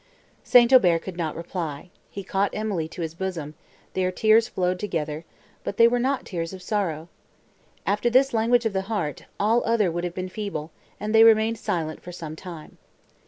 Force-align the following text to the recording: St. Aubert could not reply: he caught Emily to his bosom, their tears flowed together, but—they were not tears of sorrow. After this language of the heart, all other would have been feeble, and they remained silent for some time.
St. 0.43 0.73
Aubert 0.73 1.03
could 1.03 1.15
not 1.15 1.35
reply: 1.35 1.91
he 2.09 2.23
caught 2.23 2.49
Emily 2.53 2.87
to 2.87 3.03
his 3.03 3.13
bosom, 3.13 3.53
their 3.93 4.11
tears 4.11 4.47
flowed 4.47 4.79
together, 4.79 5.25
but—they 5.63 5.87
were 5.87 5.99
not 5.99 6.25
tears 6.25 6.53
of 6.53 6.63
sorrow. 6.63 7.07
After 7.85 8.09
this 8.09 8.33
language 8.33 8.65
of 8.65 8.73
the 8.73 8.81
heart, 8.89 9.25
all 9.39 9.63
other 9.63 9.91
would 9.91 10.03
have 10.03 10.15
been 10.15 10.27
feeble, 10.27 10.71
and 10.99 11.13
they 11.13 11.23
remained 11.23 11.59
silent 11.59 12.01
for 12.01 12.11
some 12.11 12.35
time. 12.35 12.79